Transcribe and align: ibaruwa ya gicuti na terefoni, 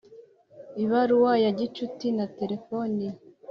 ibaruwa 0.83 1.33
ya 1.43 1.51
gicuti 1.57 2.07
na 2.17 2.25
terefoni, 2.37 3.05